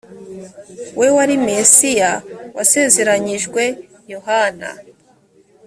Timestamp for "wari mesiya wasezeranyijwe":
1.15-3.63